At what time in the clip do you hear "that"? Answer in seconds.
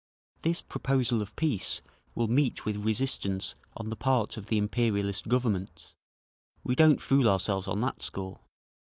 7.81-8.01